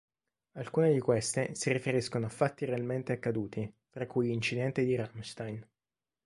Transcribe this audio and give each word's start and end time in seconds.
Alcune 0.53 0.91
di 0.91 0.99
queste 0.99 1.53
si 1.53 1.71
riferiscono 1.71 2.25
a 2.25 2.29
fatti 2.29 2.65
realmente 2.65 3.13
accaduti, 3.13 3.71
tra 3.91 4.07
cui 4.07 4.29
l'incidente 4.29 4.83
di 4.83 4.95
Ramstein. 4.95 5.69